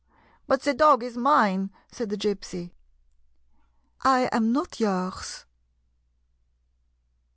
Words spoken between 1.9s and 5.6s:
said the Gypsy." I am not yours."